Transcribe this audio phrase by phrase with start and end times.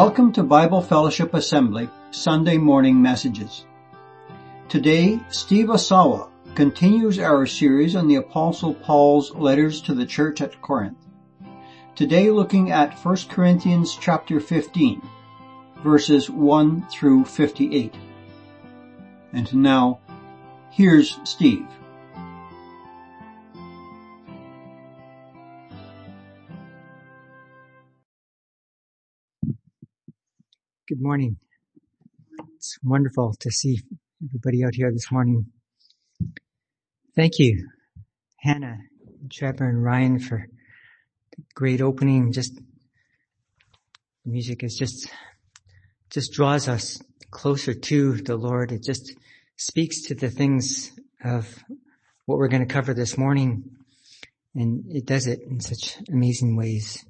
[0.00, 3.66] Welcome to Bible Fellowship Assembly Sunday Morning Messages.
[4.68, 10.62] Today, Steve Asawa continues our series on the Apostle Paul's letters to the church at
[10.62, 11.04] Corinth.
[11.96, 15.02] Today looking at 1 Corinthians chapter 15,
[15.82, 17.92] verses 1 through 58.
[19.32, 19.98] And now,
[20.70, 21.66] here's Steve.
[30.88, 31.36] Good morning.
[32.56, 33.78] It's wonderful to see
[34.24, 35.44] everybody out here this morning.
[37.14, 37.68] Thank you,
[38.38, 38.78] Hannah,
[39.30, 40.46] Trevor, and Ryan for
[41.36, 42.32] the great opening.
[42.32, 42.62] Just the
[44.30, 45.10] music is just
[46.08, 46.98] just draws us
[47.30, 48.72] closer to the Lord.
[48.72, 49.12] It just
[49.56, 51.62] speaks to the things of
[52.24, 53.62] what we're going to cover this morning,
[54.54, 57.04] and it does it in such amazing ways.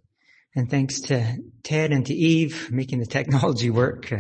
[0.57, 4.12] And thanks to Ted and to Eve making the technology work.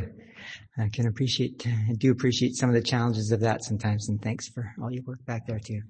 [0.78, 4.08] I can appreciate, I do appreciate some of the challenges of that sometimes.
[4.08, 5.82] And thanks for all your work back there too.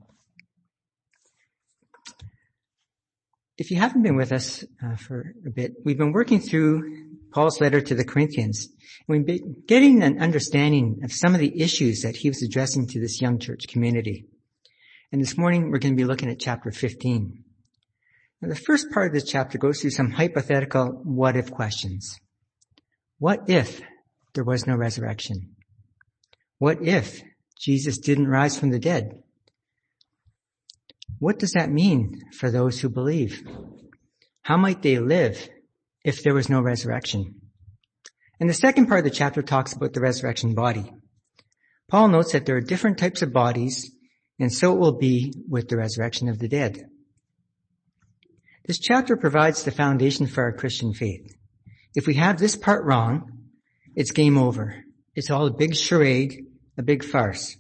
[3.58, 7.60] If you haven't been with us uh, for a bit, we've been working through Paul's
[7.60, 8.68] letter to the Corinthians.
[9.08, 13.00] We've been getting an understanding of some of the issues that he was addressing to
[13.00, 14.26] this young church community.
[15.10, 17.44] And this morning we're going to be looking at chapter 15.
[18.40, 22.16] Now, the first part of this chapter goes through some hypothetical what if questions.
[23.18, 23.80] What if
[24.34, 25.56] there was no resurrection?
[26.58, 27.20] What if
[27.58, 29.22] Jesus didn't rise from the dead?
[31.18, 33.42] What does that mean for those who believe?
[34.42, 35.48] How might they live
[36.04, 37.40] if there was no resurrection?
[38.38, 40.92] And the second part of the chapter talks about the resurrection body.
[41.88, 43.90] Paul notes that there are different types of bodies,
[44.38, 46.84] and so it will be with the resurrection of the dead.
[48.68, 51.34] This chapter provides the foundation for our Christian faith.
[51.94, 53.32] If we have this part wrong,
[53.96, 54.84] it's game over.
[55.14, 56.44] It's all a big charade,
[56.76, 57.56] a big farce.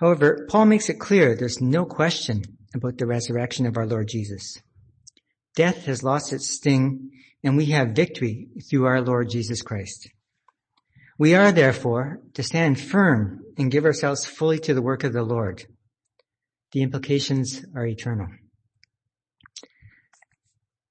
[0.00, 2.44] However, Paul makes it clear there's no question
[2.74, 4.56] about the resurrection of our Lord Jesus.
[5.54, 7.10] Death has lost its sting
[7.44, 10.08] and we have victory through our Lord Jesus Christ.
[11.18, 15.22] We are therefore to stand firm and give ourselves fully to the work of the
[15.22, 15.66] Lord.
[16.72, 18.28] The implications are eternal.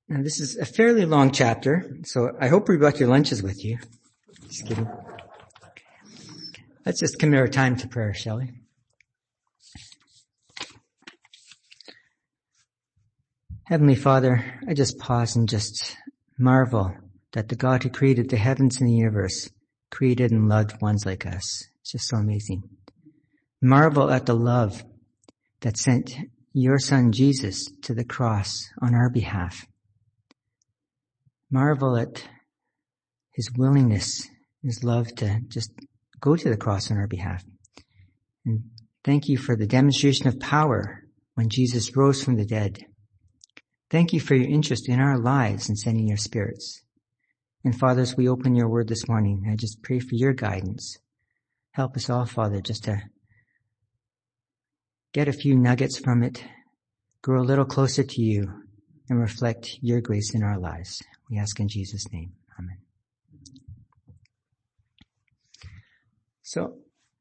[0.08, 3.66] Now this is a fairly long chapter, so I hope we brought your lunches with
[3.66, 3.80] you.
[4.48, 4.88] Just kidding.
[6.86, 8.52] Let's just commit our time to prayer, shall we?
[13.66, 15.98] Heavenly Father, I just pause and just
[16.38, 16.96] marvel
[17.32, 19.50] that the God who created the heavens and the universe
[19.90, 21.68] created and loved ones like us.
[21.82, 22.62] It's just so amazing.
[23.60, 24.84] Marvel at the love
[25.62, 26.16] that sent
[26.54, 29.66] your son Jesus to the cross on our behalf
[31.56, 32.22] marvel at
[33.32, 34.28] his willingness,
[34.62, 35.72] his love to just
[36.20, 37.46] go to the cross on our behalf.
[38.46, 38.66] And
[39.06, 41.04] thank you for the demonstration of power
[41.36, 42.86] when Jesus rose from the dead.
[43.90, 46.82] Thank you for your interest in our lives and sending your spirits.
[47.64, 49.48] And fathers, we open your word this morning.
[49.50, 50.98] I just pray for your guidance.
[51.72, 53.02] Help us all, Father, just to
[55.14, 56.44] get a few nuggets from it,
[57.22, 58.52] grow a little closer to you,
[59.10, 61.02] and reflect your grace in our lives.
[61.30, 62.34] We ask in Jesus' name.
[62.60, 62.78] Amen.
[66.42, 66.78] So,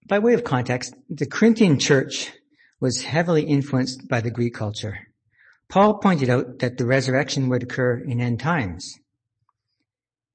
[0.06, 2.32] by way of context, the Corinthian church
[2.80, 4.98] was heavily influenced by the Greek culture.
[5.68, 8.98] Paul pointed out that the resurrection would occur in end times.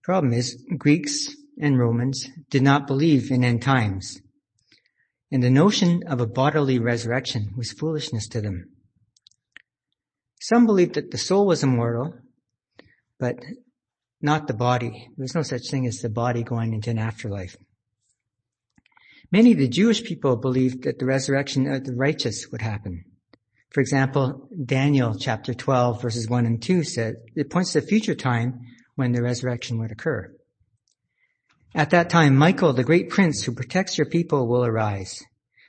[0.03, 4.19] Problem is, Greeks and Romans did not believe in end times.
[5.31, 8.71] And the notion of a bodily resurrection was foolishness to them.
[10.41, 12.15] Some believed that the soul was immortal,
[13.19, 13.39] but
[14.21, 15.09] not the body.
[15.17, 17.55] There's no such thing as the body going into an afterlife.
[19.31, 23.05] Many of the Jewish people believed that the resurrection of the righteous would happen.
[23.69, 28.15] For example, Daniel chapter 12 verses 1 and 2 said, it points to a future
[28.15, 28.61] time
[28.95, 30.33] when the resurrection would occur.
[31.75, 35.23] At that time, Michael, the great prince who protects your people, will arise.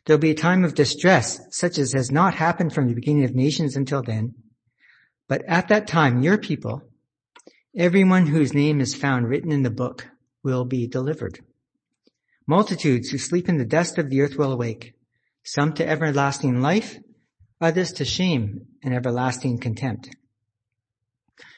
[0.07, 3.35] There'll be a time of distress, such as has not happened from the beginning of
[3.35, 4.35] nations until then.
[5.29, 6.83] But at that time, your people,
[7.77, 10.09] everyone whose name is found written in the book,
[10.43, 11.39] will be delivered.
[12.47, 14.95] Multitudes who sleep in the dust of the earth will awake,
[15.45, 16.99] some to everlasting life,
[17.61, 20.11] others to shame and everlasting contempt.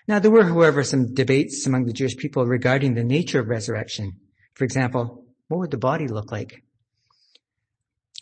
[0.08, 4.18] Now there were, however, some debates among the Jewish people regarding the nature of resurrection.
[4.54, 6.64] For example, what would the body look like?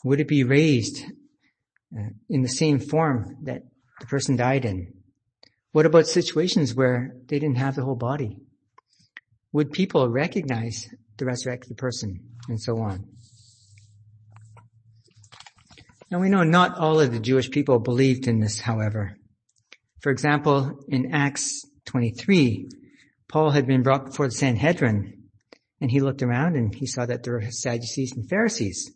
[0.05, 1.03] Would it be raised
[1.97, 3.63] uh, in the same form that
[3.99, 4.93] the person died in?
[5.72, 8.38] What about situations where they didn't have the whole body?
[9.52, 12.20] Would people recognize the resurrected person?
[12.49, 13.05] And so on.
[16.11, 19.17] Now we know not all of the Jewish people believed in this, however.
[20.00, 22.69] For example, in Acts 23,
[23.28, 25.20] Paul had been brought before the Sanhedrin
[25.81, 28.93] and he looked around and he saw that there were Sadducees and Pharisees.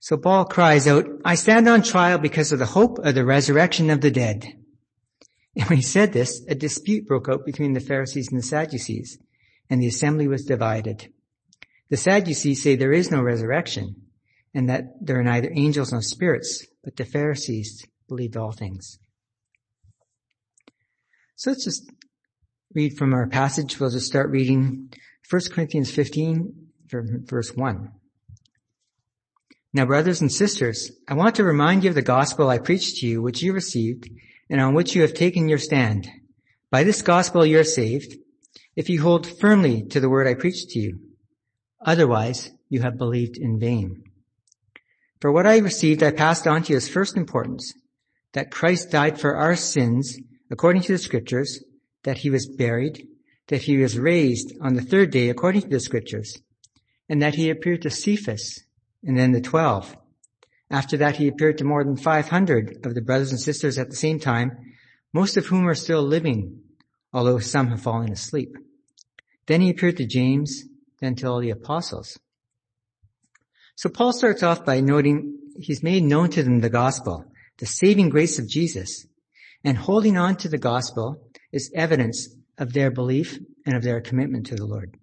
[0.00, 3.90] So Paul cries out, I stand on trial because of the hope of the resurrection
[3.90, 4.57] of the dead.
[5.58, 9.18] And when he said this, a dispute broke out between the Pharisees and the Sadducees,
[9.68, 11.12] and the assembly was divided.
[11.90, 13.96] The Sadducees say there is no resurrection,
[14.54, 19.00] and that there are neither angels nor spirits, but the Pharisees believed all things.
[21.34, 21.90] So let's just
[22.72, 23.80] read from our passage.
[23.80, 24.92] We'll just start reading
[25.28, 26.52] 1 Corinthians 15,
[26.86, 27.92] verse 1.
[29.72, 33.06] Now brothers and sisters, I want to remind you of the gospel I preached to
[33.06, 34.08] you, which you received,
[34.50, 36.08] and on which you have taken your stand.
[36.70, 38.16] By this gospel you are saved,
[38.76, 41.00] if you hold firmly to the word I preached to you.
[41.84, 44.04] Otherwise, you have believed in vain.
[45.20, 47.72] For what I received I passed on to you as first importance,
[48.34, 50.18] that Christ died for our sins
[50.50, 51.62] according to the scriptures,
[52.04, 53.06] that he was buried,
[53.48, 56.36] that he was raised on the third day according to the scriptures,
[57.08, 58.62] and that he appeared to Cephas
[59.02, 59.96] and then the twelve.
[60.70, 63.96] After that he appeared to more than 500 of the brothers and sisters at the
[63.96, 64.74] same time,
[65.12, 66.60] most of whom are still living,
[67.12, 68.54] although some have fallen asleep.
[69.46, 70.64] Then he appeared to James,
[71.00, 72.18] then to all the apostles.
[73.76, 77.24] So Paul starts off by noting he's made known to them the gospel,
[77.58, 79.06] the saving grace of Jesus,
[79.64, 81.22] and holding on to the gospel
[81.52, 82.28] is evidence
[82.58, 84.96] of their belief and of their commitment to the Lord.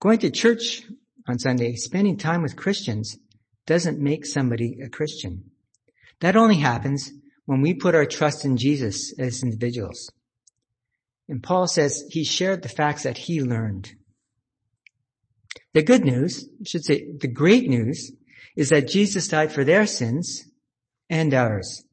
[0.00, 0.82] Going to church
[1.28, 3.16] on Sunday, spending time with Christians
[3.66, 5.50] doesn't make somebody a Christian.
[6.20, 7.10] That only happens
[7.44, 10.10] when we put our trust in Jesus as individuals.
[11.28, 13.92] And Paul says he shared the facts that he learned.
[15.74, 18.12] The good news, I should say the great news,
[18.56, 20.44] is that Jesus died for their sins
[21.10, 21.84] and ours,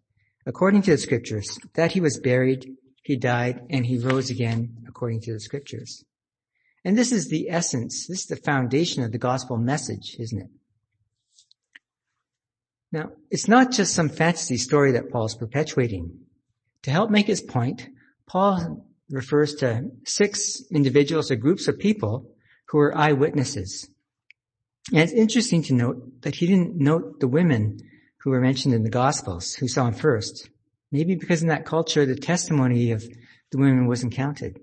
[0.45, 2.65] according to the scriptures, that he was buried,
[3.03, 6.05] he died, and he rose again according to the scriptures.
[6.85, 10.49] And this is the essence, this is the foundation of the gospel message, isn't it?
[12.93, 16.19] Now, it's not just some fantasy story that Paul's perpetuating.
[16.83, 17.89] To help make his point,
[18.27, 22.29] Paul refers to six individuals or groups of people
[22.67, 23.89] who were eyewitnesses.
[24.91, 27.79] And it's interesting to note that he didn't note the women
[28.21, 30.47] who were mentioned in the Gospels, who saw him first.
[30.91, 33.03] Maybe because in that culture, the testimony of
[33.51, 34.59] the women wasn't counted.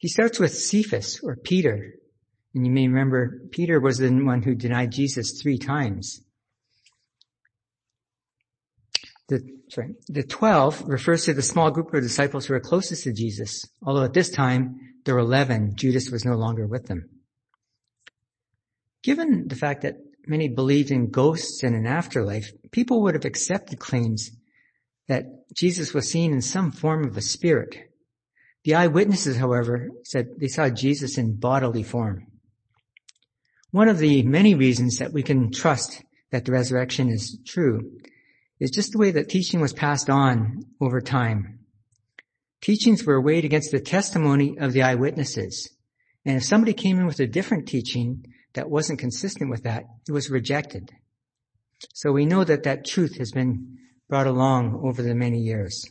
[0.00, 1.94] He starts with Cephas or Peter.
[2.54, 6.20] And you may remember Peter was the one who denied Jesus three times.
[9.30, 13.12] The, sorry, the twelve refers to the small group of disciples who were closest to
[13.12, 15.76] Jesus, although at this time there were eleven.
[15.76, 17.08] Judas was no longer with them.
[19.04, 23.78] Given the fact that many believed in ghosts and an afterlife, people would have accepted
[23.78, 24.32] claims
[25.06, 27.76] that Jesus was seen in some form of a spirit.
[28.64, 32.26] The eyewitnesses, however, said they saw Jesus in bodily form.
[33.70, 36.02] One of the many reasons that we can trust
[36.32, 37.92] that the resurrection is true
[38.60, 41.58] is just the way that teaching was passed on over time.
[42.60, 45.70] Teachings were weighed against the testimony of the eyewitnesses.
[46.26, 50.12] And if somebody came in with a different teaching that wasn't consistent with that, it
[50.12, 50.90] was rejected.
[51.94, 55.90] So we know that that truth has been brought along over the many years.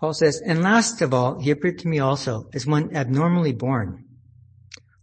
[0.00, 4.06] Paul says, and last of all, he appeared to me also as one abnormally born.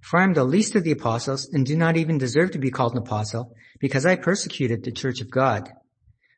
[0.08, 2.72] For I am the least of the apostles and do not even deserve to be
[2.72, 5.70] called an apostle because I persecuted the church of God.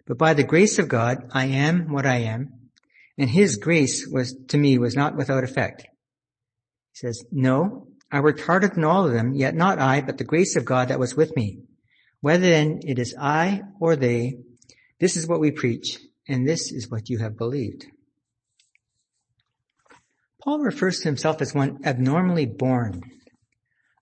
[0.07, 2.71] But by the grace of God, I am what I am,
[3.15, 5.83] and his grace was, to me, was not without effect.
[5.83, 10.23] He says, no, I worked harder than all of them, yet not I, but the
[10.23, 11.59] grace of God that was with me.
[12.21, 14.39] Whether then it is I or they,
[14.99, 17.85] this is what we preach, and this is what you have believed.
[20.41, 23.03] Paul refers to himself as one abnormally born.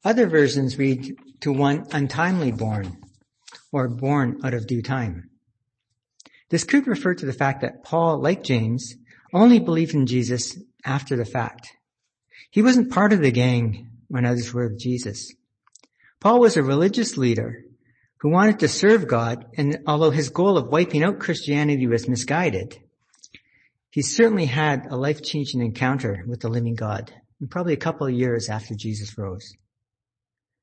[0.03, 2.97] Other versions read to one untimely born
[3.71, 5.29] or born out of due time.
[6.49, 8.95] This could refer to the fact that Paul, like James,
[9.33, 11.69] only believed in Jesus after the fact.
[12.49, 15.33] He wasn't part of the gang when others were with Jesus.
[16.19, 17.63] Paul was a religious leader
[18.19, 22.77] who wanted to serve God, and although his goal of wiping out Christianity was misguided,
[23.91, 28.13] he certainly had a life-changing encounter with the living God, and probably a couple of
[28.13, 29.53] years after Jesus rose.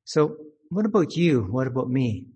[0.04, 0.36] So
[0.70, 1.42] what about you?
[1.42, 2.26] What about me?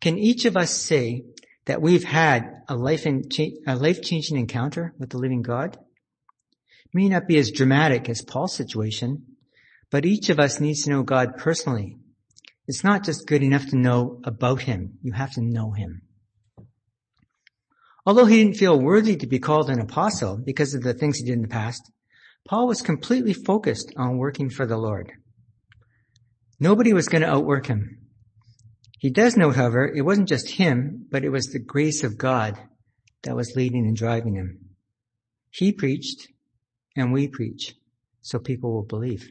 [0.00, 1.24] Can each of us say
[1.66, 5.78] that we've had a life a life-changing encounter with the living God?
[6.94, 9.26] may not be as dramatic as Paul's situation,
[9.90, 11.96] but each of us needs to know God personally.
[12.68, 14.98] It's not just good enough to know about Him.
[15.02, 16.02] You have to know Him.
[18.06, 21.24] Although he didn't feel worthy to be called an apostle because of the things he
[21.24, 21.90] did in the past,
[22.46, 25.10] Paul was completely focused on working for the Lord.
[26.60, 27.98] Nobody was going to outwork him.
[28.98, 32.58] He does note, however, it wasn't just him, but it was the grace of God
[33.22, 34.60] that was leading and driving him.
[35.50, 36.28] He preached
[36.96, 37.74] and we preach
[38.22, 39.30] so people will believe.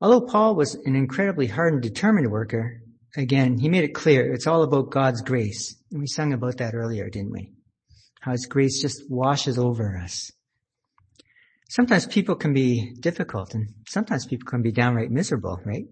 [0.00, 2.82] Although Paul was an incredibly hard and determined worker,
[3.16, 5.74] again, he made it clear it's all about God's grace.
[5.90, 7.52] And we sung about that earlier, didn't we?
[8.20, 10.30] How his grace just washes over us.
[11.68, 15.84] Sometimes people can be difficult and sometimes people can be downright miserable, right?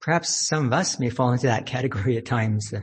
[0.00, 2.72] Perhaps some of us may fall into that category at times.
[2.72, 2.80] Uh,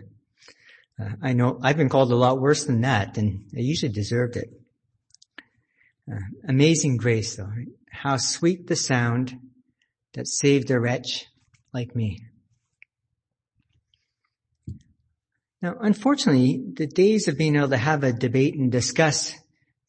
[1.00, 4.38] uh, I know I've been called a lot worse than that and I usually deserved
[4.38, 4.50] it.
[6.12, 6.20] Uh,
[6.50, 7.46] amazing grace though.
[7.46, 7.68] Right?
[7.92, 9.40] How sweet the sound
[10.16, 11.28] that saved a wretch
[11.74, 12.20] like me.
[15.62, 19.34] Now, unfortunately, the days of being able to have a debate and discuss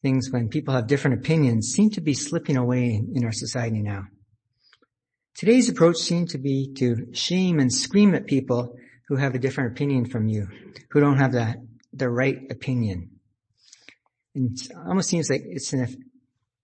[0.05, 4.03] things when people have different opinions seem to be slipping away in our society now.
[5.33, 8.75] Today's approach seems to be to shame and scream at people
[9.07, 10.47] who have a different opinion from you,
[10.91, 11.55] who don't have the,
[11.91, 13.09] the right opinion.
[14.35, 15.87] And it almost seems like it's an,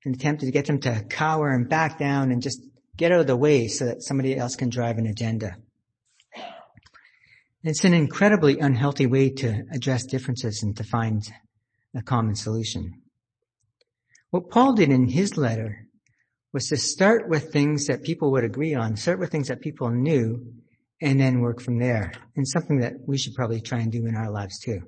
[0.06, 2.62] an attempt to get them to cower and back down and just
[2.96, 5.56] get out of the way so that somebody else can drive an agenda.
[7.64, 11.24] It's an incredibly unhealthy way to address differences and to find
[11.96, 13.01] a common solution.
[14.32, 15.88] What Paul did in his letter
[16.54, 19.90] was to start with things that people would agree on, start with things that people
[19.90, 20.54] knew,
[21.02, 22.14] and then work from there.
[22.38, 24.84] And something that we should probably try and do in our lives too.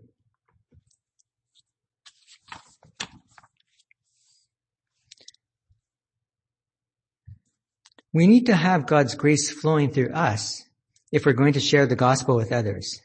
[8.13, 10.63] We need to have God's grace flowing through us
[11.11, 13.01] if we're going to share the gospel with others.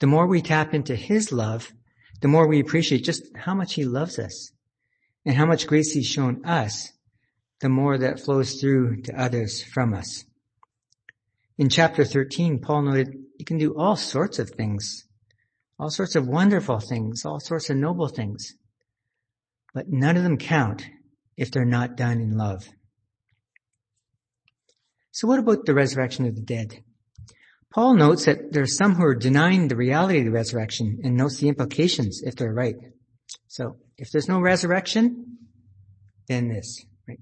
[0.00, 1.72] The more we tap into His love,
[2.20, 4.50] the more we appreciate just how much He loves us
[5.24, 6.92] and how much grace He's shown us,
[7.60, 10.24] the more that flows through to others from us.
[11.58, 15.04] In chapter 13, Paul noted you can do all sorts of things,
[15.78, 18.54] all sorts of wonderful things, all sorts of noble things,
[19.74, 20.86] but none of them count
[21.36, 22.68] if they're not done in love.
[25.12, 26.82] So what about the resurrection of the dead?
[27.72, 31.16] Paul notes that there are some who are denying the reality of the resurrection and
[31.16, 32.76] notes the implications if they're right.
[33.46, 35.36] So if there's no resurrection,
[36.26, 37.20] then this, right?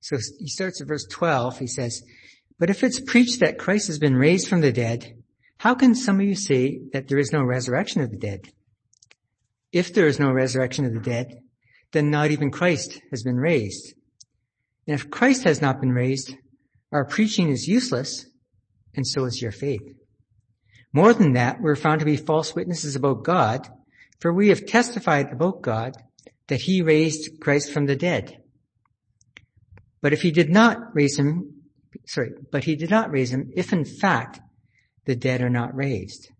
[0.00, 1.58] So he starts at verse 12.
[1.58, 2.04] He says,
[2.58, 5.12] but if it's preached that Christ has been raised from the dead,
[5.58, 8.48] how can some of you say that there is no resurrection of the dead?
[9.72, 11.40] If there is no resurrection of the dead,
[11.92, 13.92] then not even Christ has been raised.
[14.86, 16.34] And if Christ has not been raised,
[16.92, 18.24] our preaching is useless
[18.94, 19.82] and so is your faith.
[20.92, 23.68] More than that, we're found to be false witnesses about God,
[24.20, 25.96] for we have testified about God
[26.48, 28.42] that he raised Christ from the dead.
[30.00, 31.62] But if he did not raise him,
[32.06, 34.40] sorry, but he did not raise him if in fact
[35.04, 36.30] the dead are not raised.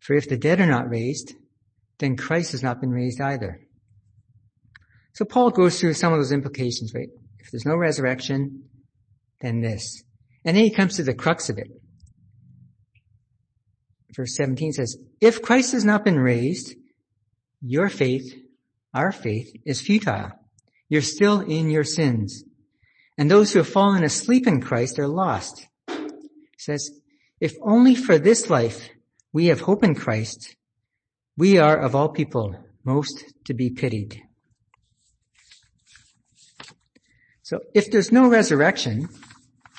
[0.00, 1.34] For if the dead are not raised,
[1.98, 3.60] then Christ has not been raised either.
[5.14, 7.08] So Paul goes through some of those implications, right?
[7.38, 8.64] If there's no resurrection,
[9.40, 10.02] then this.
[10.44, 11.68] And then he comes to the crux of it.
[14.14, 16.74] Verse 17 says, if Christ has not been raised,
[17.62, 18.34] your faith,
[18.92, 20.32] our faith, is futile.
[20.88, 22.44] You're still in your sins.
[23.16, 25.66] And those who have fallen asleep in Christ are lost.
[25.88, 26.90] He says,
[27.40, 28.90] if only for this life
[29.32, 30.56] we have hope in Christ,
[31.36, 32.54] we are of all people
[32.84, 34.20] most to be pitied.
[37.42, 39.08] So if there's no resurrection,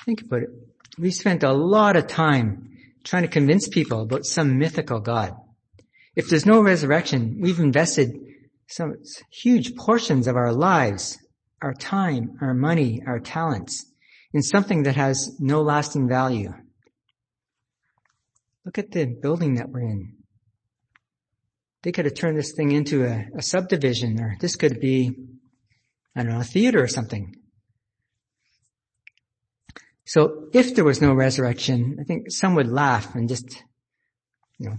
[0.04, 0.50] think about it.
[0.98, 2.73] We spent a lot of time
[3.04, 5.34] trying to convince people about some mythical God.
[6.16, 8.12] If there's no resurrection, we've invested
[8.68, 8.94] some
[9.30, 11.18] huge portions of our lives,
[11.60, 13.84] our time, our money, our talents
[14.32, 16.52] in something that has no lasting value.
[18.64, 20.14] Look at the building that we're in.
[21.82, 25.12] They could have turned this thing into a, a subdivision or this could be,
[26.16, 27.34] I don't know, a theater or something.
[30.06, 33.64] So if there was no resurrection, I think some would laugh and just,
[34.58, 34.76] you know,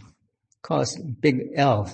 [0.61, 1.89] call us big L.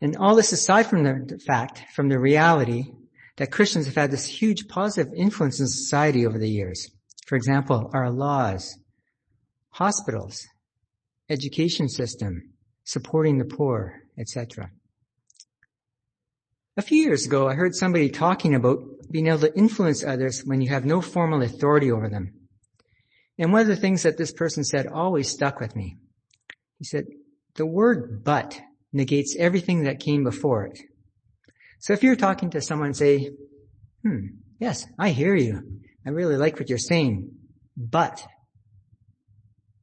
[0.00, 2.84] And all this aside from the fact, from the reality
[3.36, 6.90] that Christians have had this huge positive influence in society over the years.
[7.26, 8.78] For example, our laws,
[9.70, 10.46] hospitals,
[11.28, 14.70] education system, supporting the poor, etc.
[16.78, 18.78] A few years ago, I heard somebody talking about
[19.10, 22.32] being able to influence others when you have no formal authority over them.
[23.36, 25.96] And one of the things that this person said always stuck with me.
[26.78, 27.06] He said,
[27.56, 28.60] the word but
[28.92, 30.78] negates everything that came before it.
[31.80, 33.32] So if you're talking to someone, say,
[34.04, 34.26] hmm,
[34.60, 35.80] yes, I hear you.
[36.06, 37.32] I really like what you're saying,
[37.76, 38.24] but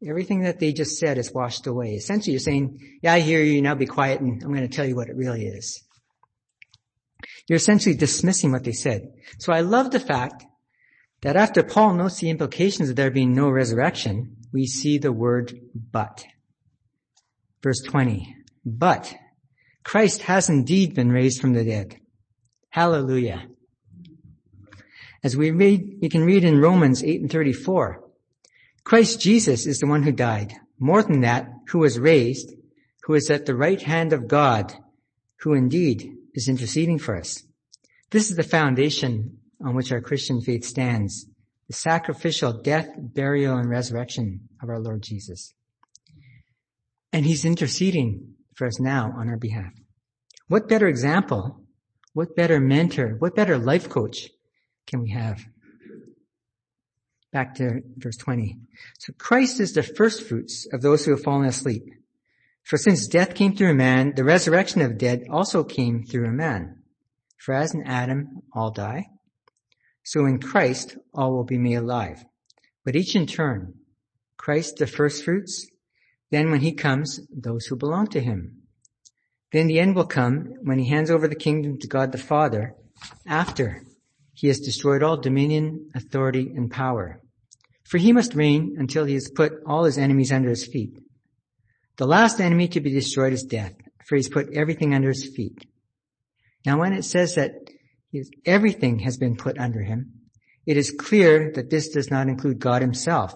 [0.08, 1.96] everything that they just said is washed away.
[1.96, 4.86] Essentially you're saying, yeah, I hear you, now be quiet and I'm going to tell
[4.86, 5.85] you what it really is.
[7.48, 9.14] You're essentially dismissing what they said.
[9.40, 10.46] So I love the fact
[11.22, 15.60] that after Paul notes the implications of there being no resurrection, we see the word
[15.92, 16.25] but.
[17.62, 18.36] Verse 20.
[18.66, 19.16] But
[19.84, 22.00] Christ has indeed been raised from the dead.
[22.70, 23.48] Hallelujah.
[25.24, 28.04] As we read, we can read in Romans 8 and 34,
[28.84, 30.54] Christ Jesus is the one who died.
[30.80, 32.54] More than that, who was raised,
[33.04, 34.74] who is at the right hand of God,
[35.40, 37.44] who indeed is interceding for us.
[38.12, 41.25] This is the foundation on which our Christian faith stands.
[41.68, 45.54] The sacrificial death, burial, and resurrection of our Lord Jesus.
[47.12, 49.74] And He's interceding for us now on our behalf.
[50.48, 51.62] What better example,
[52.13, 54.30] what better mentor, what better life coach
[54.86, 55.44] can we have?
[57.34, 58.58] Back to verse 20.
[59.00, 61.84] So Christ is the first fruits of those who have fallen asleep.
[62.65, 66.27] For since death came through a man, the resurrection of the dead also came through
[66.27, 66.81] a man.
[67.38, 69.05] For as in Adam all die,
[70.03, 72.25] so in Christ all will be made alive.
[72.84, 73.75] But each in turn,
[74.38, 75.67] Christ the first fruits,
[76.31, 78.63] then when he comes, those who belong to him.
[79.51, 82.75] Then the end will come when he hands over the kingdom to God the Father
[83.27, 83.84] after
[84.34, 87.22] he has destroyed all dominion, authority, and power.
[87.84, 90.98] For he must reign until he has put all his enemies under his feet.
[91.98, 93.74] The last enemy to be destroyed is death,
[94.06, 95.66] for he's put everything under his feet.
[96.65, 97.54] Now when it says that
[98.46, 100.13] everything has been put under him,
[100.65, 103.34] it is clear that this does not include God himself,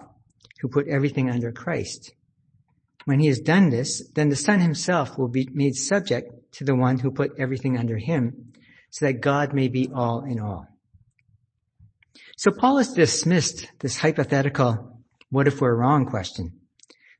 [0.60, 2.12] who put everything under Christ.
[3.04, 6.74] When he has done this, then the Son himself will be made subject to the
[6.74, 8.52] one who put everything under him,
[8.90, 10.66] so that God may be all in all.
[12.36, 16.60] So Paul has dismissed this hypothetical, what if we're wrong question.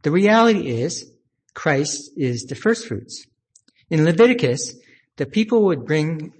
[0.03, 1.11] The reality is,
[1.55, 3.27] Christ is the first fruits.
[3.89, 4.75] In Leviticus,
[5.17, 6.33] the people would bring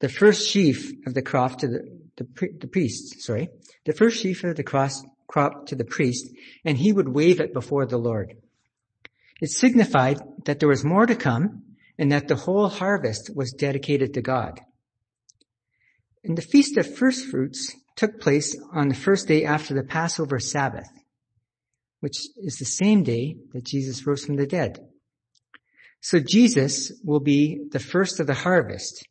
[0.00, 3.48] the first sheaf of the crop to the, the, the priest, sorry,
[3.84, 6.30] the first sheaf of the cross, crop to the priest,
[6.64, 8.34] and he would wave it before the Lord.
[9.40, 11.62] It signified that there was more to come
[11.98, 14.60] and that the whole harvest was dedicated to God.
[16.24, 20.38] And the Feast of First Fruits took place on the first day after the Passover
[20.38, 20.88] Sabbath,
[22.00, 24.78] which is the same day that Jesus rose from the dead.
[26.00, 29.06] So Jesus will be the first of the harvest.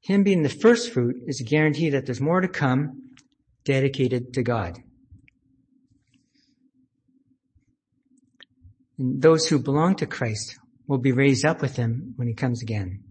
[0.00, 3.10] Him being the first fruit is a guarantee that there's more to come
[3.64, 4.78] dedicated to God.
[8.98, 12.62] And those who belong to Christ will be raised up with him when he comes
[12.62, 13.02] again.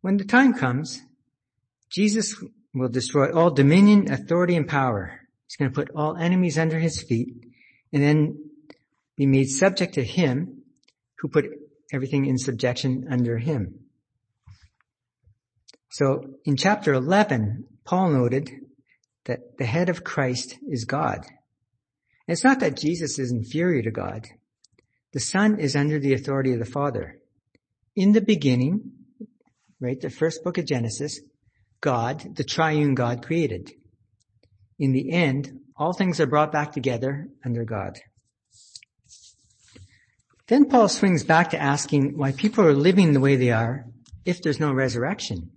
[0.00, 1.00] When the time comes,
[1.90, 2.34] Jesus
[2.74, 5.20] will destroy all dominion, authority, and power.
[5.46, 7.34] He's going to put all enemies under his feet
[7.92, 8.50] and then
[9.16, 10.62] be made subject to him
[11.18, 11.46] who put
[11.92, 13.80] everything in subjection under him.
[15.90, 18.50] So in chapter 11, Paul noted
[19.26, 21.26] that the head of Christ is God.
[22.26, 24.26] It's not that Jesus is inferior to God.
[25.12, 27.18] The Son is under the authority of the Father.
[27.94, 28.92] In the beginning,
[29.80, 31.20] right, the first book of Genesis,
[31.82, 33.72] God, the triune God created.
[34.78, 37.98] In the end, all things are brought back together under God.
[40.46, 43.86] Then Paul swings back to asking why people are living the way they are
[44.24, 45.50] if there's no resurrection.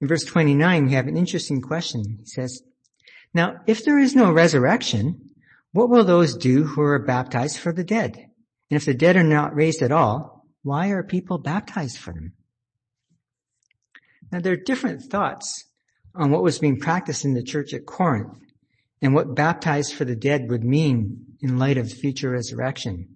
[0.00, 2.18] In verse 29, we have an interesting question.
[2.20, 2.62] He says,
[3.32, 5.30] Now, if there is no resurrection,
[5.72, 8.16] what will those do who are baptized for the dead?
[8.70, 12.34] And if the dead are not raised at all, why are people baptized for them?
[14.34, 15.64] Now there are different thoughts
[16.12, 18.36] on what was being practiced in the church at Corinth
[19.00, 23.14] and what baptized for the dead would mean in light of future resurrection.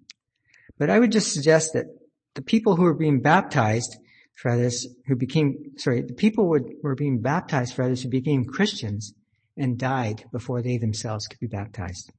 [0.79, 1.87] But I would just suggest that
[2.35, 3.97] the people who were being baptized
[4.37, 8.45] for others who became, sorry, the people would, were being baptized for others who became
[8.45, 9.13] Christians
[9.57, 12.13] and died before they themselves could be baptized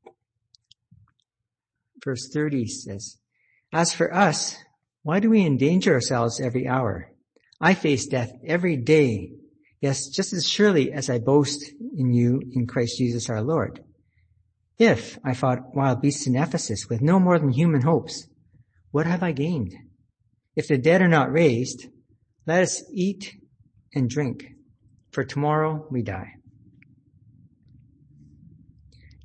[2.03, 3.17] verse 30 says,
[3.71, 4.57] As for us,
[5.03, 7.11] why do we endanger ourselves every hour?
[7.59, 9.31] I face death every day.
[9.81, 11.63] Yes, just as surely as I boast
[11.97, 13.83] in you in Christ Jesus our Lord.
[14.77, 18.27] If I fought wild beasts in Ephesus with no more than human hopes,
[18.91, 19.73] what have I gained?
[20.59, 21.87] if the dead are not raised,
[22.45, 23.33] let us eat
[23.93, 24.45] and drink,
[25.09, 26.33] for tomorrow we die.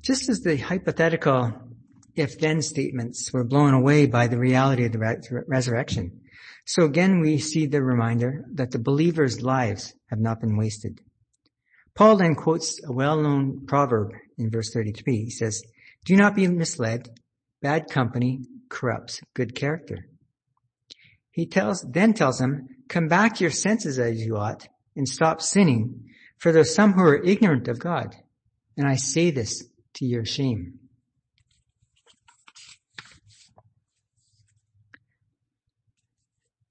[0.01, 1.53] Just as the hypothetical
[2.15, 6.21] if-then statements were blown away by the reality of the re- resurrection,
[6.65, 11.01] so again we see the reminder that the believers' lives have not been wasted.
[11.95, 15.25] Paul then quotes a well-known proverb in verse 33.
[15.25, 15.63] He says,
[16.05, 17.09] do not be misled.
[17.61, 20.07] Bad company corrupts good character.
[21.31, 25.41] He tells, then tells them, come back to your senses as you ought and stop
[25.41, 26.05] sinning,
[26.37, 28.15] for there are some who are ignorant of God.
[28.77, 29.63] And I say this
[29.95, 30.79] to your shame.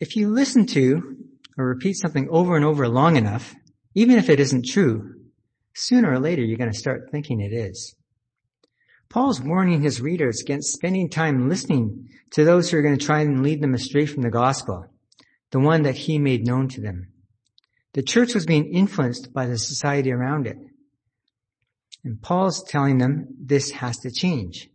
[0.01, 1.17] If you listen to
[1.57, 3.55] or repeat something over and over long enough,
[3.95, 5.15] even if it isn't true,
[5.75, 7.95] sooner or later you're going to start thinking it is.
[9.09, 13.21] Paul's warning his readers against spending time listening to those who are going to try
[13.21, 14.87] and lead them astray from the gospel,
[15.53, 17.09] the one that he made known to them.
[17.93, 20.57] The church was being influenced by the society around it.
[22.03, 24.69] And Paul's telling them this has to change.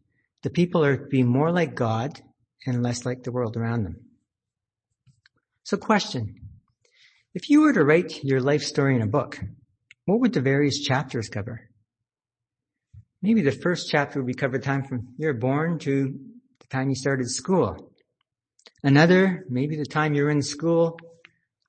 [0.43, 2.21] The people are to be more like God
[2.65, 3.97] and less like the world around them.
[5.69, 6.34] So question.
[7.36, 9.39] If you were to write your life story in a book,
[10.05, 11.69] what would the various chapters cover?
[13.21, 16.19] Maybe the first chapter would be covered time from you're born to
[16.60, 17.93] the time you started school.
[18.82, 20.97] Another, maybe the time you were in school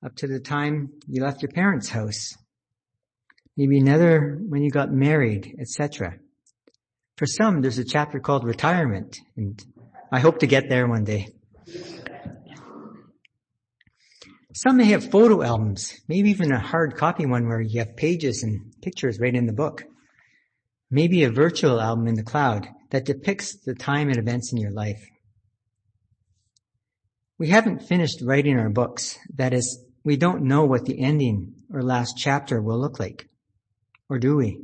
[0.03, 2.35] up to the time you left your parents' house.
[3.55, 6.15] Maybe another when you got married, etc.
[7.17, 9.63] For some, there's a chapter called retirement, and
[10.11, 11.35] I hope to get there one day.
[14.53, 18.43] Some may have photo albums, maybe even a hard copy one where you have pages
[18.43, 19.85] and pictures right in the book.
[20.89, 24.71] Maybe a virtual album in the cloud that depicts the time and events in your
[24.71, 25.01] life.
[27.37, 29.17] We haven't finished writing our books.
[29.35, 33.29] That is, we don't know what the ending or last chapter will look like.
[34.09, 34.59] Or do we?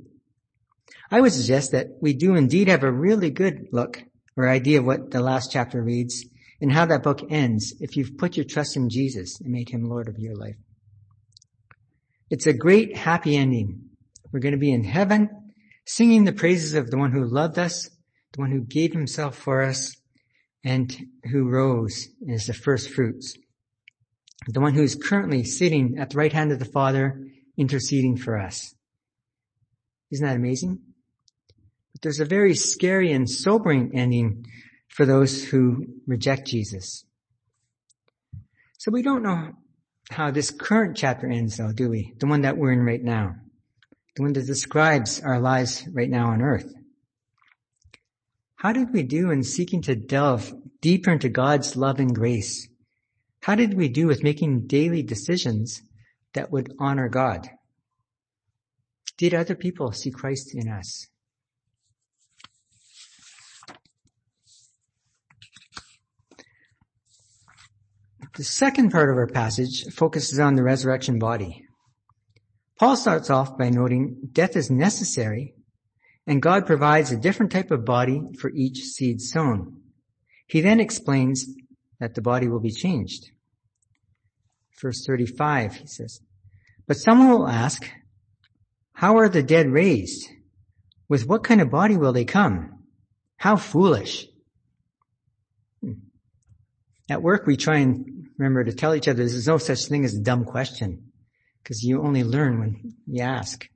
[1.09, 4.03] I would suggest that we do indeed have a really good look
[4.35, 6.25] or idea of what the last chapter reads
[6.61, 9.89] and how that book ends if you've put your trust in Jesus and made him
[9.89, 10.55] Lord of your life.
[12.29, 13.89] It's a great happy ending.
[14.31, 15.29] We're going to be in heaven
[15.85, 17.89] singing the praises of the one who loved us,
[18.33, 19.95] the one who gave himself for us,
[20.63, 20.95] and
[21.31, 23.35] who rose as the first fruits.
[24.47, 27.25] The one who is currently sitting at the right hand of the Father,
[27.57, 28.75] interceding for us.
[30.11, 30.79] Isn't that amazing?
[31.93, 34.45] But there's a very scary and sobering ending
[34.87, 37.05] for those who reject Jesus.
[38.77, 39.53] So we don't know
[40.09, 42.13] how this current chapter ends though, do we?
[42.19, 43.35] The one that we're in right now.
[44.15, 46.73] The one that describes our lives right now on earth.
[48.55, 52.67] How did we do in seeking to delve deeper into God's love and grace?
[53.41, 55.81] How did we do with making daily decisions
[56.33, 57.47] that would honor God?
[59.17, 61.07] Did other people see Christ in us?
[68.37, 71.65] The second part of our passage focuses on the resurrection body.
[72.79, 75.55] Paul starts off by noting death is necessary
[76.27, 79.81] and God provides a different type of body for each seed sown.
[80.45, 81.47] He then explains
[81.99, 83.31] that the body will be changed.
[84.79, 86.21] Verse 35, he says,
[86.85, 87.89] But someone will ask,
[88.93, 90.29] how are the dead raised?
[91.09, 92.83] With what kind of body will they come?
[93.37, 94.27] How foolish.
[95.81, 95.93] Hmm.
[97.09, 100.15] At work, we try and remember to tell each other there's no such thing as
[100.15, 101.11] a dumb question
[101.63, 103.67] because you only learn when you ask.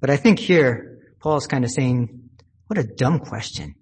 [0.00, 2.30] But I think here, Paul's kind of saying,
[2.66, 3.74] what a dumb question.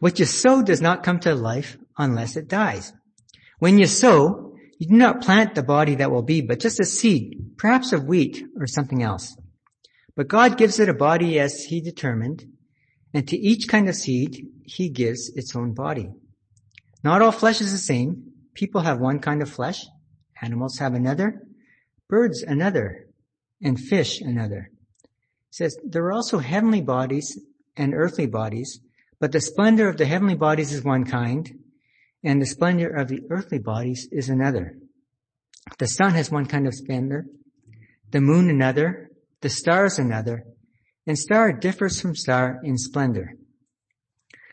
[0.00, 2.92] What you sow does not come to life unless it dies.
[3.58, 6.84] When you sow, you do not plant the body that will be, but just a
[6.84, 9.36] seed, perhaps of wheat or something else.
[10.16, 12.44] But God gives it a body as He determined,
[13.14, 16.10] and to each kind of seed, He gives its own body.
[17.04, 19.86] Not all flesh is the same, People have one kind of flesh,
[20.40, 21.42] animals have another,
[22.08, 23.06] birds another,
[23.62, 24.70] and fish another.
[25.04, 25.10] It
[25.50, 27.38] says there are also heavenly bodies
[27.76, 28.80] and earthly bodies,
[29.18, 31.50] but the splendor of the heavenly bodies is one kind,
[32.24, 34.76] and the splendor of the earthly bodies is another.
[35.78, 37.26] The sun has one kind of splendor,
[38.10, 39.10] the moon another,
[39.40, 40.44] the stars another,
[41.06, 43.34] and star differs from star in splendor.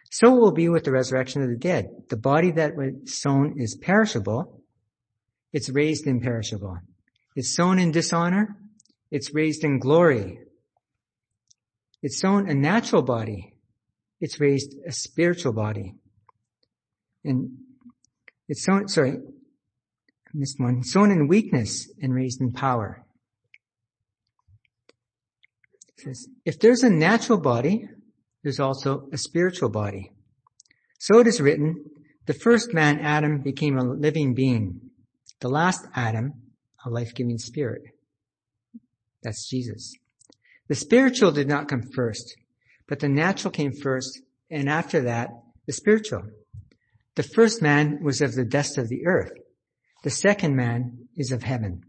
[0.09, 1.89] So will be with the resurrection of the dead.
[2.09, 4.61] The body that was sown is perishable.
[5.53, 6.79] It's raised imperishable.
[7.35, 8.57] It's sown in dishonor.
[9.11, 10.39] It's raised in glory.
[12.01, 13.53] It's sown a natural body.
[14.19, 15.95] It's raised a spiritual body.
[17.23, 17.57] And
[18.47, 19.17] it's sown, sorry,
[20.33, 20.83] missed one.
[20.83, 23.05] Sown in weakness and raised in power.
[25.89, 27.89] It says, if there's a natural body,
[28.43, 30.11] there's also a spiritual body.
[30.99, 31.85] So it is written,
[32.25, 34.81] the first man, Adam, became a living being.
[35.41, 36.33] The last Adam,
[36.85, 37.81] a life-giving spirit.
[39.23, 39.93] That's Jesus.
[40.67, 42.35] The spiritual did not come first,
[42.87, 44.21] but the natural came first,
[44.51, 45.29] and after that,
[45.65, 46.23] the spiritual.
[47.15, 49.31] The first man was of the dust of the earth.
[50.03, 51.81] The second man is of heaven.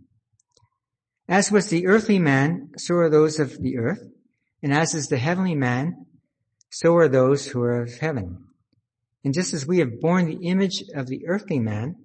[1.28, 4.02] As was the earthly man, so are those of the earth,
[4.62, 6.06] and as is the heavenly man,
[6.70, 8.46] so are those who are of heaven.
[9.24, 11.96] And just as we have borne the image of the earthly man,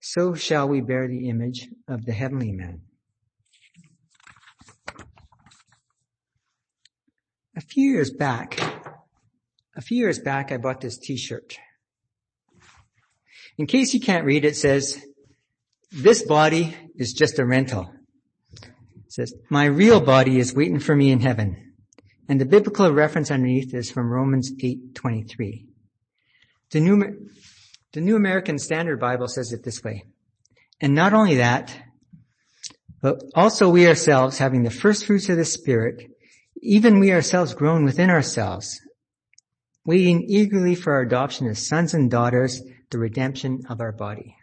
[0.00, 2.80] so shall we bear the image of the heavenly man.
[7.56, 8.60] A few years back,
[9.76, 11.56] a few years back, I bought this t-shirt.
[13.58, 15.02] In case you can't read, it says,
[15.90, 17.90] this body is just a rental.
[18.62, 21.65] It says, my real body is waiting for me in heaven.
[22.28, 25.66] And the biblical reference underneath is from Romans 8:23.
[26.70, 27.28] The New,
[27.92, 30.04] the New American Standard Bible says it this way.
[30.80, 31.76] And not only that,
[33.00, 36.10] but also we ourselves having the first fruits of the Spirit,
[36.60, 38.80] even we ourselves groan within ourselves,
[39.84, 44.36] waiting eagerly for our adoption as sons and daughters, the redemption of our body.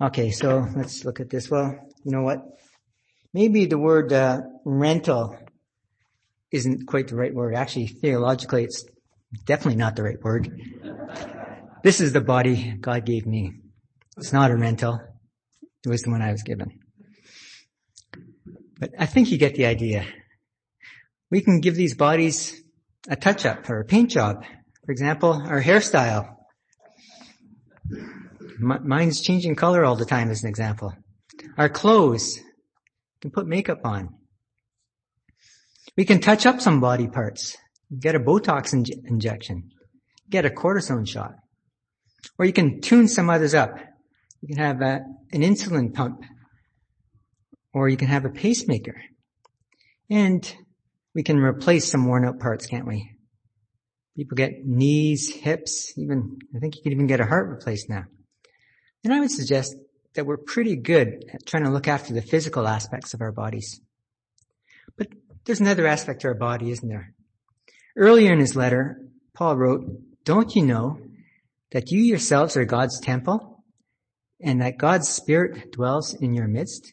[0.00, 1.50] Okay, so let's look at this.
[1.50, 2.42] Well, you know what?
[3.32, 5.36] Maybe the word uh, rental
[6.52, 7.54] isn't quite the right word.
[7.54, 8.84] Actually, theologically, it's
[9.44, 10.50] definitely not the right word.
[11.82, 13.52] This is the body God gave me.
[14.16, 15.00] It's not a rental.
[15.84, 16.80] It was the one I was given.
[18.78, 20.06] But I think you get the idea.
[21.30, 22.60] We can give these bodies
[23.08, 24.44] a touch up or a paint job.
[24.84, 26.34] For example, our hairstyle.
[28.58, 30.94] mine's changing color all the time as an example.
[31.56, 32.40] Our clothes.
[33.20, 34.14] Can put makeup on.
[35.96, 37.56] We can touch up some body parts.
[37.98, 39.70] Get a Botox injection.
[40.28, 41.32] Get a cortisone shot.
[42.38, 43.78] Or you can tune some others up.
[44.42, 45.00] You can have a,
[45.32, 46.22] an insulin pump.
[47.72, 49.00] Or you can have a pacemaker.
[50.10, 50.54] And
[51.14, 53.10] we can replace some worn out parts, can't we?
[54.16, 58.04] People get knees, hips, even, I think you can even get a heart replaced now.
[59.04, 59.76] And I would suggest
[60.14, 63.80] that we're pretty good at trying to look after the physical aspects of our bodies.
[64.96, 65.08] But
[65.48, 67.14] there's another aspect to our body, isn't there?
[67.96, 69.00] Earlier in his letter,
[69.32, 69.86] Paul wrote,
[70.22, 71.00] don't you know
[71.72, 73.64] that you yourselves are God's temple
[74.42, 76.92] and that God's spirit dwells in your midst?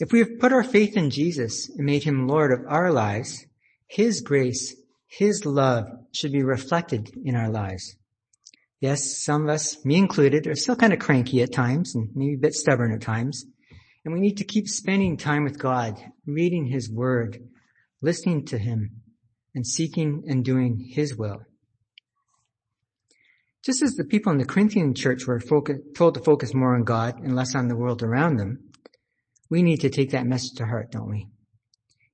[0.00, 3.44] If we have put our faith in Jesus and made him Lord of our lives,
[3.86, 4.74] his grace,
[5.06, 7.94] his love should be reflected in our lives.
[8.80, 12.36] Yes, some of us, me included, are still kind of cranky at times and maybe
[12.36, 13.44] a bit stubborn at times.
[14.02, 17.38] And we need to keep spending time with God, reading his word,
[18.00, 19.00] listening to him,
[19.54, 21.42] and seeking and doing his will.
[23.64, 27.18] Just as the people in the Corinthian church were told to focus more on God
[27.18, 28.70] and less on the world around them,
[29.50, 31.26] we need to take that message to heart, don't we?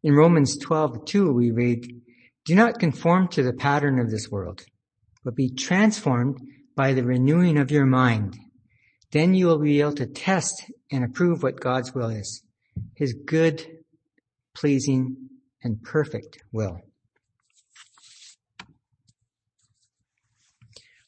[0.02, 2.02] In Romans 12:2 we read,
[2.44, 4.64] "Do not conform to the pattern of this world,
[5.24, 6.40] but be transformed
[6.76, 8.38] by the renewing of your mind.
[9.12, 12.42] Then you will be able to test and approve what God's will is,
[12.94, 13.66] his good,
[14.54, 15.16] pleasing,
[15.62, 16.80] and perfect will."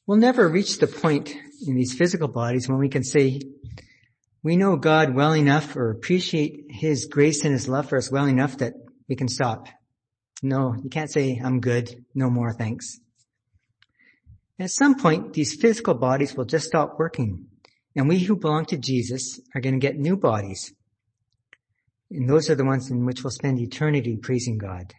[0.06, 1.34] We'll never reach the point
[1.66, 3.40] in these physical bodies when we can say,
[4.46, 8.26] we know God well enough or appreciate His grace and His love for us well
[8.26, 8.74] enough that
[9.08, 9.66] we can stop.
[10.40, 13.00] No, you can't say, I'm good, no more thanks.
[14.60, 17.46] At some point, these physical bodies will just stop working,
[17.96, 20.72] and we who belong to Jesus are going to get new bodies.
[22.10, 24.94] And those are the ones in which we'll spend eternity praising God.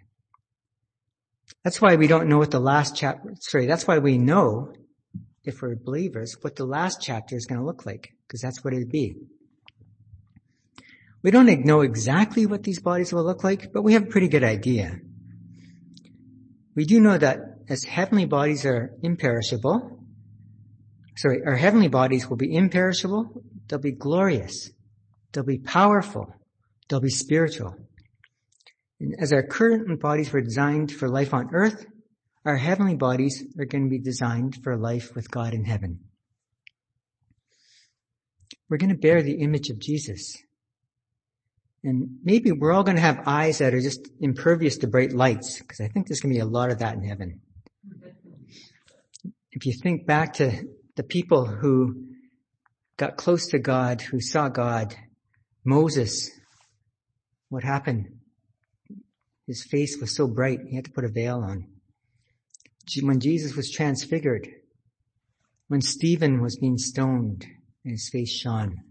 [1.64, 4.74] That's why we don't know what the last chapter, sorry, that's why we know,
[5.44, 8.74] if we're believers, what the last chapter is going to look like, because that's what
[8.74, 9.16] it'd be.
[11.24, 14.28] We don't know exactly what these bodies will look like, but we have a pretty
[14.28, 15.00] good idea.
[16.76, 17.40] We do know that
[17.70, 20.04] as heavenly bodies are imperishable,
[21.16, 24.70] sorry, our heavenly bodies will be imperishable, they'll be glorious,
[25.32, 26.34] they'll be powerful,
[26.88, 27.76] they'll be spiritual.
[29.00, 31.86] And as our current bodies were designed for life on earth,
[32.46, 36.00] our heavenly bodies are going to be designed for life with God in heaven.
[38.70, 40.36] We're going to bear the image of Jesus.
[41.84, 45.60] And maybe we're all going to have eyes that are just impervious to bright lights,
[45.60, 47.42] because I think there's going to be a lot of that in heaven.
[49.52, 50.64] If you think back to
[50.96, 52.08] the people who
[52.98, 54.96] got close to God, who saw God.
[55.64, 56.32] Moses,
[57.50, 58.08] what happened?
[59.48, 61.68] His face was so bright, he had to put a veil on.
[63.02, 64.48] When Jesus was transfigured,
[65.68, 67.46] when Stephen was being stoned
[67.84, 68.84] and his face shone.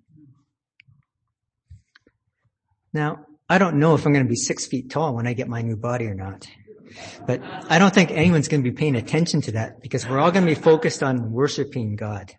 [2.92, 5.49] Now, I don't know if I'm going to be six feet tall when I get
[5.49, 6.47] my new body or not.
[7.27, 10.31] But I don't think anyone's going to be paying attention to that because we're all
[10.31, 12.33] going to be focused on worshiping God.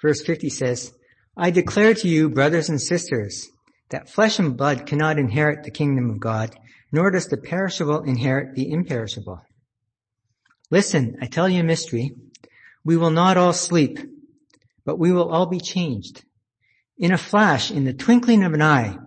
[0.00, 0.92] Verse 50 says,
[1.36, 3.48] I declare to you, brothers and sisters,
[3.94, 6.52] that flesh and blood cannot inherit the kingdom of God,
[6.90, 9.40] nor does the perishable inherit the imperishable.
[10.68, 12.10] Listen, I tell you a mystery.
[12.84, 14.00] We will not all sleep,
[14.84, 16.24] but we will all be changed.
[16.98, 18.98] In a flash, in the twinkling of an eye,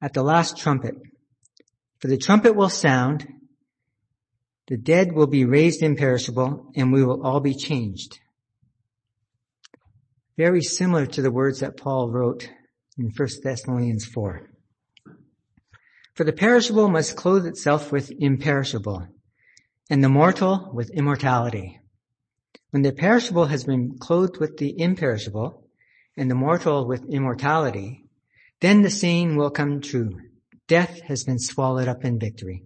[0.00, 0.94] at the last trumpet.
[1.98, 3.28] For the trumpet will sound,
[4.66, 8.18] the dead will be raised imperishable, and we will all be changed.
[10.38, 12.48] Very similar to the words that Paul wrote
[12.98, 14.50] in 1 Thessalonians 4.
[16.14, 19.06] For the perishable must clothe itself with imperishable,
[19.90, 21.80] and the mortal with immortality.
[22.70, 25.68] When the perishable has been clothed with the imperishable,
[26.16, 28.06] and the mortal with immortality,
[28.60, 30.18] then the saying will come true.
[30.66, 32.64] Death has been swallowed up in victory.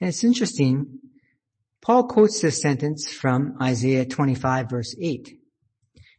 [0.00, 0.98] And it's interesting,
[1.82, 5.38] Paul quotes this sentence from Isaiah 25 verse 8.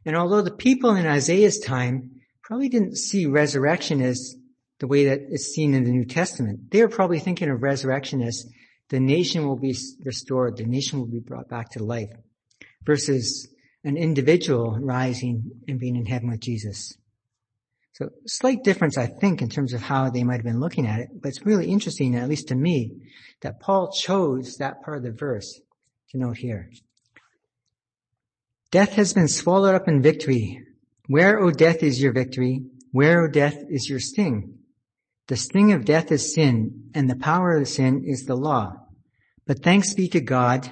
[0.06, 2.21] And although the people in Isaiah's time
[2.52, 4.36] probably didn't see resurrection as
[4.80, 8.22] the way that it's seen in the New Testament, they were probably thinking of resurrection
[8.22, 8.46] as
[8.90, 12.10] the nation will be restored, the nation will be brought back to life,
[12.84, 13.48] versus
[13.86, 16.98] an individual rising and being in heaven with Jesus.
[17.94, 21.00] So slight difference, I think, in terms of how they might have been looking at
[21.00, 22.98] it, but it's really interesting, at least to me,
[23.44, 25.62] that Paul chose that part of the verse
[26.10, 26.70] to note here.
[28.72, 30.66] Death has been swallowed up in victory.
[31.12, 32.62] Where, O death, is your victory?
[32.94, 34.60] Where, O death, is your sting?
[35.28, 38.78] The sting of death is sin, and the power of sin is the law.
[39.46, 40.72] But thanks be to God,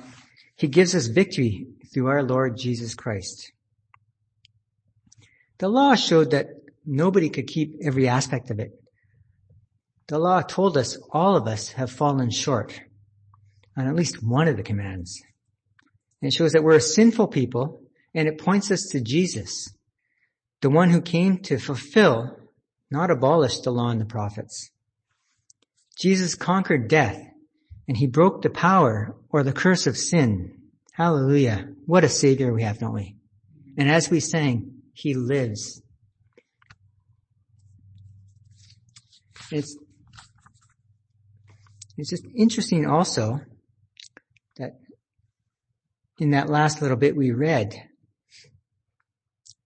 [0.56, 3.52] He gives us victory through our Lord Jesus Christ.
[5.58, 6.48] The law showed that
[6.86, 8.72] nobody could keep every aspect of it.
[10.08, 12.80] The law told us all of us have fallen short
[13.76, 15.22] on at least one of the commands.
[16.22, 17.82] It shows that we're a sinful people
[18.16, 19.68] and it points us to Jesus,
[20.62, 22.38] the one who came to fulfill,
[22.92, 24.72] not abolish the law and the prophets.
[25.98, 27.22] Jesus conquered death
[27.88, 30.58] and he broke the power or the curse of sin.
[30.94, 31.68] Hallelujah.
[31.86, 33.16] What a savior we have, don't we?
[33.78, 35.82] And as we sang, he lives.
[39.52, 39.78] It's,
[41.98, 43.40] it's just interesting also
[44.58, 44.80] that
[46.20, 47.74] in that last little bit we read,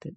[0.02, 0.14] that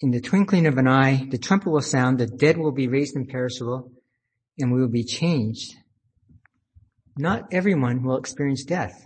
[0.00, 3.16] in the twinkling of an eye, the trumpet will sound, the dead will be raised
[3.16, 3.90] imperishable,
[4.58, 5.74] and we will be changed.
[7.16, 9.04] Not everyone will experience death.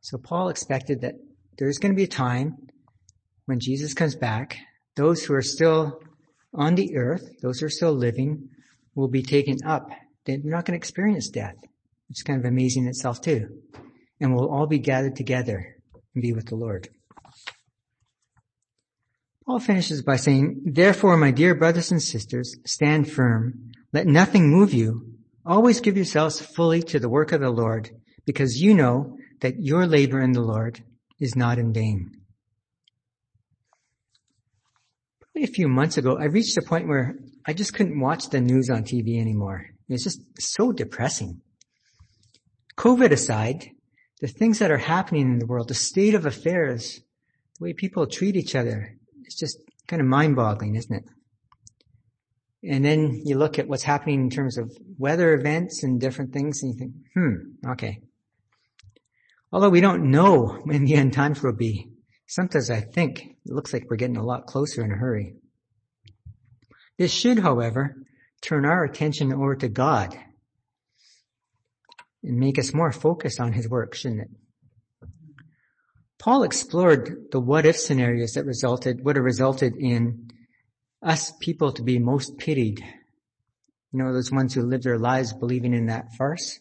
[0.00, 1.14] So Paul expected that
[1.56, 2.56] there's going to be a time
[3.46, 4.58] when Jesus comes back,
[4.96, 6.00] those who are still
[6.54, 8.50] on the earth, those who are still living,
[8.94, 9.88] will be taken up.
[10.26, 11.56] They're not going to experience death,
[12.10, 13.62] is kind of amazing in itself too.
[14.20, 15.76] And we'll all be gathered together
[16.14, 16.88] and be with the Lord.
[19.44, 23.72] Paul finishes by saying, Therefore, my dear brothers and sisters, stand firm.
[23.92, 25.14] Let nothing move you.
[25.44, 27.90] Always give yourselves fully to the work of the Lord,
[28.24, 30.82] because you know that your labor in the Lord
[31.18, 32.12] is not in vain.
[35.20, 38.40] Probably a few months ago, I reached a point where I just couldn't watch the
[38.40, 39.66] news on TV anymore.
[39.88, 41.40] It was just so depressing.
[42.76, 43.70] COVID aside,
[44.20, 47.00] the things that are happening in the world, the state of affairs,
[47.58, 48.96] the way people treat each other,
[49.32, 51.04] it's just kind of mind boggling, isn't it?
[52.64, 56.62] And then you look at what's happening in terms of weather events and different things
[56.62, 58.00] and you think, hmm, okay.
[59.50, 61.88] Although we don't know when the end times will be,
[62.26, 65.34] sometimes I think it looks like we're getting a lot closer in a hurry.
[66.98, 67.96] This should, however,
[68.42, 70.16] turn our attention over to God
[72.22, 74.30] and make us more focused on His work, shouldn't it?
[76.22, 80.30] Paul explored the what if scenarios that resulted, would have resulted in
[81.02, 82.78] us people to be most pitied.
[83.90, 86.60] You know, those ones who live their lives believing in that farce.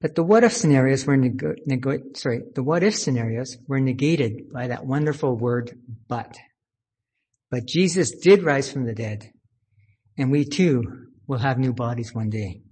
[0.00, 4.52] But the what if scenarios were nego- nego- sorry, the what if scenarios were negated
[4.52, 6.38] by that wonderful word, but.
[7.50, 9.32] But Jesus did rise from the dead,
[10.16, 10.84] and we too
[11.26, 12.62] will have new bodies one day.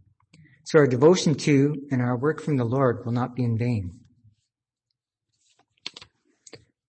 [0.62, 4.05] So our devotion to and our work from the Lord will not be in vain.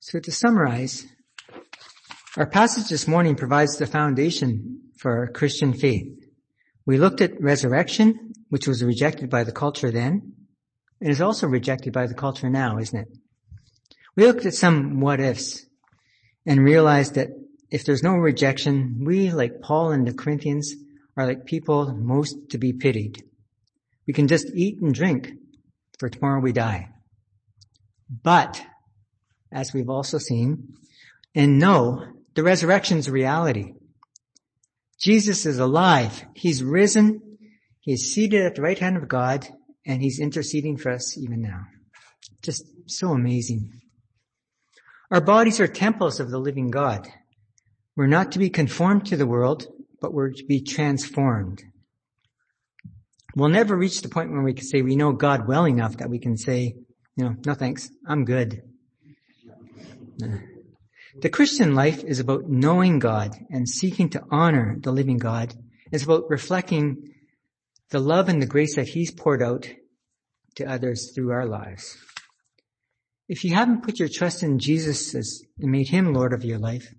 [0.10, 1.06] So to summarize,
[2.38, 6.08] our passage this morning provides the foundation for our Christian faith.
[6.86, 10.32] We looked at resurrection, which was rejected by the culture then,
[11.02, 13.10] and is also rejected by the culture now, isn't it?
[14.16, 15.66] We looked at some what ifs
[16.46, 17.28] and realized that
[17.70, 20.74] if there's no rejection, we, like Paul and the Corinthians,
[21.18, 23.26] are like people most to be pitied.
[24.08, 25.34] We can just eat and drink,
[26.00, 26.92] for tomorrow we die.
[28.10, 28.66] But,
[29.52, 30.74] as we've also seen,
[31.36, 33.74] and know, the resurrection's reality.
[35.00, 36.26] Jesus is alive.
[36.36, 37.38] He's risen.
[37.80, 39.48] He's seated at the right hand of God,
[39.86, 41.62] and he's interceding for us even now.
[42.42, 43.72] Just so amazing.
[45.10, 47.08] Our bodies are temples of the living God.
[47.96, 49.68] We're not to be conformed to the world,
[50.02, 51.64] but we're to be transformed.
[53.36, 56.10] We'll never reach the point where we can say we know God well enough that
[56.10, 56.76] we can say,
[57.16, 58.62] you know, no thanks, I'm good.
[60.18, 65.54] The Christian life is about knowing God and seeking to honor the living God.
[65.92, 67.14] It's about reflecting
[67.90, 69.68] the love and the grace that He's poured out
[70.56, 71.98] to others through our lives.
[73.30, 76.94] If you haven't put your trust in Jesus and made Him Lord of your life,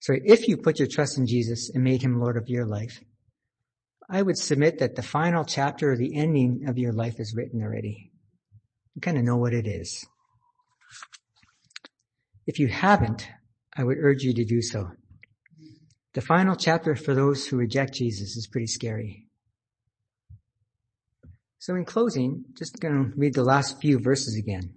[0.00, 3.00] sorry, if you put your trust in Jesus and made Him Lord of your life,
[4.10, 7.62] I would submit that the final chapter or the ending of your life is written
[7.62, 8.10] already.
[8.94, 10.06] You kind of know what it is.
[12.48, 13.28] If you haven't,
[13.76, 14.90] I would urge you to do so.
[16.14, 19.26] The final chapter for those who reject Jesus is pretty scary.
[21.58, 24.72] So in closing, just going to read the last few verses again.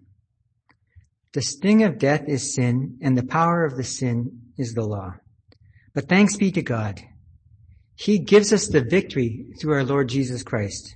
[1.31, 5.13] The sting of death is sin, and the power of the sin is the law.
[5.93, 7.01] But thanks be to God.
[7.95, 10.93] He gives us the victory through our Lord Jesus Christ.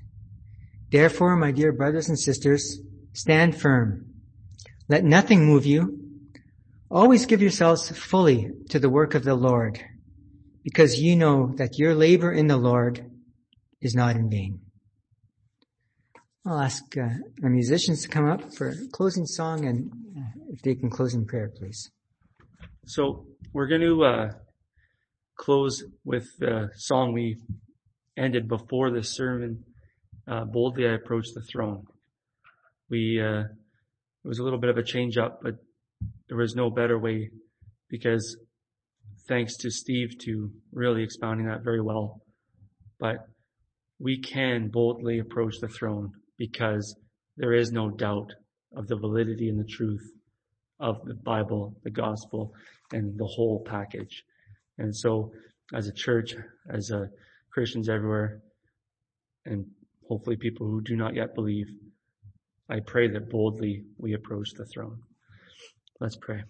[0.92, 2.82] Therefore, my dear brothers and sisters,
[3.14, 4.08] stand firm.
[4.90, 6.05] Let nothing move you.
[6.90, 9.84] Always give yourselves fully to the work of the Lord,
[10.64, 13.10] because you know that your labor in the Lord
[13.82, 14.60] is not in vain.
[16.46, 17.10] I'll ask uh,
[17.42, 21.16] our musicians to come up for a closing song and uh, if they can close
[21.16, 21.90] in prayer, please.
[22.86, 24.32] So we're going to uh,
[25.36, 27.38] close with the song we
[28.16, 29.64] ended before the sermon.
[30.28, 31.86] Uh, Boldly I approach the throne.
[32.92, 35.56] We, uh, it was a little bit of a change up, but
[36.28, 37.30] there was no better way
[37.90, 38.38] because
[39.28, 42.22] thanks to Steve to really expounding that very well.
[43.00, 43.18] But
[44.00, 46.96] we can boldly approach the throne because
[47.38, 48.32] there is no doubt
[48.76, 50.12] of the validity and the truth
[50.80, 52.54] of the Bible, the gospel,
[52.92, 54.24] and the whole package.
[54.78, 55.32] And so
[55.74, 56.36] as a church,
[56.70, 57.10] as a
[57.52, 58.42] Christians everywhere,
[59.46, 59.66] and
[60.08, 61.68] hopefully people who do not yet believe,
[62.70, 65.00] I pray that boldly we approach the throne.
[66.02, 66.44] Let's pray.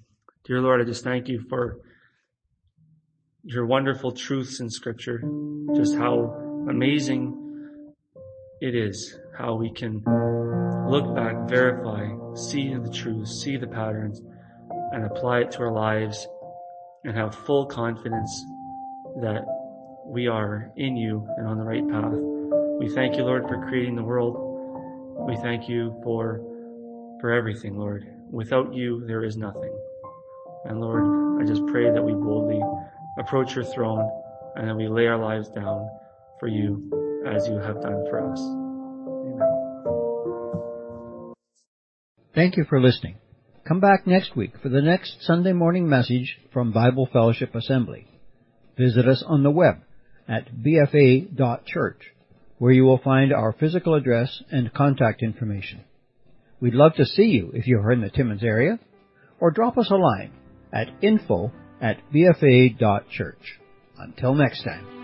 [0.45, 1.77] Dear Lord, I just thank you for
[3.43, 5.21] your wonderful truths in scripture,
[5.75, 7.83] just how amazing
[8.59, 10.01] it is, how we can
[10.89, 14.19] look back, verify, see the truth, see the patterns,
[14.91, 16.27] and apply it to our lives
[17.03, 18.43] and have full confidence
[19.21, 19.45] that
[20.07, 22.17] we are in you and on the right path.
[22.79, 24.37] We thank you, Lord, for creating the world.
[25.27, 26.41] We thank you for,
[27.21, 28.14] for everything, Lord.
[28.31, 29.73] Without you, there is nothing.
[30.65, 32.61] And Lord, I just pray that we boldly
[33.17, 34.09] approach your throne
[34.55, 35.89] and that we lay our lives down
[36.39, 38.39] for you as you have done for us.
[39.25, 39.65] Amen.
[42.33, 43.15] Thank you for listening.
[43.67, 48.07] Come back next week for the next Sunday morning message from Bible Fellowship Assembly.
[48.77, 49.77] Visit us on the web
[50.27, 52.01] at bfa.church,
[52.57, 55.83] where you will find our physical address and contact information.
[56.59, 58.79] We'd love to see you if you are in the Timmins area,
[59.39, 60.31] or drop us a line
[60.73, 61.51] at info
[61.81, 63.59] at bfa.church.
[63.97, 64.94] Until next time.